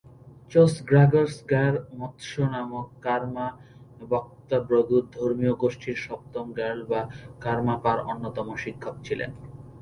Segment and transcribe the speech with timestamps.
[0.51, 9.31] ছোস-গ্রাগ্স-র্গ্যা-ম্ত্শো নামক কার্মা-ব্কা'-ব্র্গ্যুদ ধর্মীয় গোষ্ঠীর সপ্তম র্গ্যাল-বা-কার্মা-পা তার অন্যতম শিক্ষক ছিলেন।